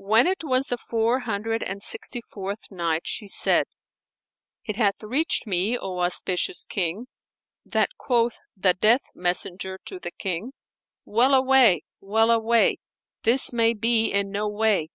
When 0.00 0.26
it 0.26 0.42
was 0.42 0.66
the 0.66 0.76
Four 0.76 1.20
Hundred 1.20 1.62
and 1.62 1.80
Sixty 1.80 2.20
fourth 2.20 2.68
Night, 2.68 3.02
She 3.06 3.28
said, 3.28 3.68
It 4.64 4.74
hath 4.74 5.04
reached 5.04 5.46
me, 5.46 5.78
O 5.78 6.00
auspicious 6.00 6.64
King, 6.64 7.06
that 7.64 7.90
quoth 7.96 8.40
the 8.56 8.74
Death 8.74 9.04
messenger 9.14 9.78
to 9.84 10.00
the 10.00 10.10
King, 10.10 10.52
"Well 11.04 11.32
away, 11.32 11.82
well 12.00 12.32
away! 12.32 12.78
this 13.22 13.52
may 13.52 13.72
be 13.72 14.10
in 14.10 14.32
no 14.32 14.48
way. 14.48 14.88